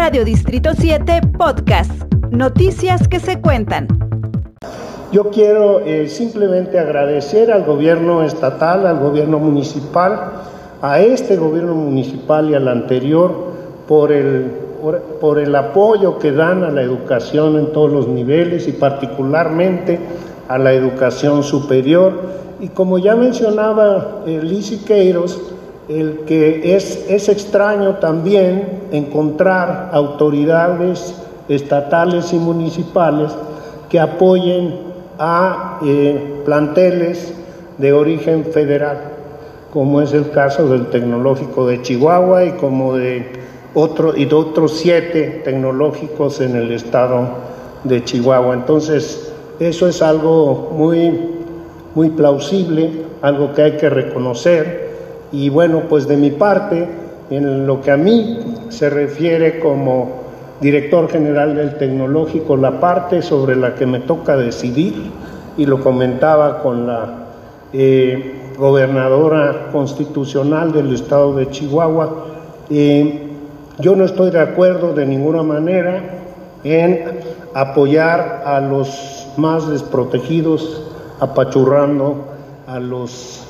Radio 0.00 0.24
Distrito 0.24 0.70
7 0.74 1.20
Podcast. 1.36 1.92
Noticias 2.30 3.06
que 3.06 3.20
se 3.20 3.38
cuentan. 3.38 3.86
Yo 5.12 5.28
quiero 5.28 5.80
eh, 5.80 6.08
simplemente 6.08 6.78
agradecer 6.78 7.52
al 7.52 7.64
gobierno 7.64 8.22
estatal, 8.22 8.86
al 8.86 8.98
gobierno 8.98 9.38
municipal, 9.38 10.32
a 10.80 11.00
este 11.00 11.36
gobierno 11.36 11.74
municipal 11.74 12.48
y 12.48 12.54
al 12.54 12.68
anterior 12.68 13.30
por 13.86 14.10
el, 14.10 14.50
por 15.20 15.38
el 15.38 15.54
apoyo 15.54 16.18
que 16.18 16.32
dan 16.32 16.64
a 16.64 16.70
la 16.70 16.80
educación 16.80 17.58
en 17.58 17.70
todos 17.70 17.92
los 17.92 18.08
niveles 18.08 18.68
y 18.68 18.72
particularmente 18.72 20.00
a 20.48 20.56
la 20.56 20.72
educación 20.72 21.42
superior. 21.42 22.22
Y 22.58 22.68
como 22.68 22.98
ya 22.98 23.16
mencionaba 23.16 24.22
eh, 24.26 24.40
Liz 24.42 24.72
el 25.90 26.20
que 26.24 26.76
es, 26.76 27.04
es 27.08 27.28
extraño 27.28 27.96
también 27.96 28.82
encontrar 28.92 29.90
autoridades 29.92 31.14
estatales 31.48 32.32
y 32.32 32.36
municipales 32.36 33.32
que 33.88 33.98
apoyen 33.98 34.72
a 35.18 35.80
eh, 35.84 36.42
planteles 36.44 37.34
de 37.78 37.92
origen 37.92 38.44
federal, 38.44 39.00
como 39.72 40.00
es 40.00 40.12
el 40.12 40.30
caso 40.30 40.68
del 40.68 40.86
Tecnológico 40.90 41.66
de 41.66 41.82
Chihuahua 41.82 42.44
y 42.44 42.52
como 42.52 42.96
de, 42.96 43.26
y 44.16 44.24
de 44.26 44.34
otros 44.34 44.76
siete 44.76 45.42
tecnológicos 45.44 46.40
en 46.40 46.54
el 46.54 46.70
estado 46.70 47.30
de 47.82 48.04
Chihuahua. 48.04 48.54
Entonces, 48.54 49.32
eso 49.58 49.88
es 49.88 50.00
algo 50.02 50.70
muy, 50.72 51.18
muy 51.96 52.10
plausible, 52.10 52.92
algo 53.22 53.52
que 53.54 53.62
hay 53.62 53.72
que 53.72 53.90
reconocer 53.90 54.89
y 55.32 55.48
bueno, 55.48 55.82
pues 55.88 56.08
de 56.08 56.16
mi 56.16 56.30
parte, 56.30 56.88
en 57.30 57.66
lo 57.66 57.80
que 57.80 57.90
a 57.90 57.96
mí 57.96 58.38
se 58.68 58.90
refiere 58.90 59.60
como 59.60 60.20
director 60.60 61.08
general 61.08 61.54
del 61.54 61.78
tecnológico, 61.78 62.56
la 62.56 62.80
parte 62.80 63.22
sobre 63.22 63.56
la 63.56 63.74
que 63.74 63.86
me 63.86 64.00
toca 64.00 64.36
decidir, 64.36 65.10
y 65.56 65.66
lo 65.66 65.80
comentaba 65.80 66.62
con 66.62 66.86
la 66.86 67.14
eh, 67.72 68.52
gobernadora 68.58 69.68
constitucional 69.72 70.72
del 70.72 70.94
estado 70.94 71.34
de 71.34 71.50
Chihuahua, 71.50 72.26
eh, 72.68 73.26
yo 73.78 73.96
no 73.96 74.04
estoy 74.04 74.30
de 74.30 74.40
acuerdo 74.40 74.92
de 74.92 75.06
ninguna 75.06 75.42
manera 75.42 76.02
en 76.64 77.20
apoyar 77.54 78.42
a 78.44 78.60
los 78.60 79.28
más 79.36 79.68
desprotegidos, 79.68 80.82
apachurrando 81.20 82.26
a 82.66 82.78
los 82.78 83.49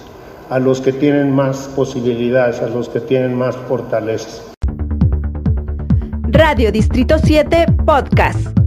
a 0.50 0.58
los 0.58 0.80
que 0.80 0.92
tienen 0.92 1.32
más 1.32 1.70
posibilidades, 1.76 2.60
a 2.60 2.68
los 2.68 2.88
que 2.88 3.00
tienen 3.00 3.34
más 3.36 3.56
fortalezas. 3.56 4.52
Radio 6.32 6.72
Distrito 6.72 7.18
7 7.18 7.66
Podcast. 7.86 8.59